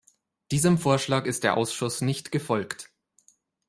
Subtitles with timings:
[0.49, 2.89] Diesem Vorschlag ist der Ausschuss nicht gefolgt.